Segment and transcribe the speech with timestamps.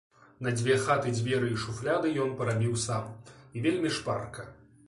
[0.45, 3.05] На дзве хаты дзверы і шуфляды ёй парабіў сам,
[3.55, 4.49] і вельмі шпарка.